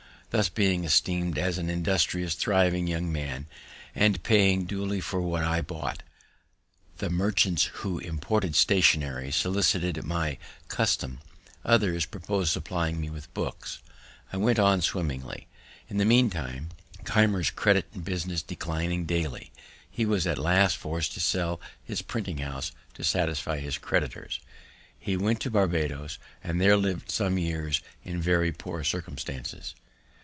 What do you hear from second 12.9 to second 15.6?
me with books, and I went on swimmingly.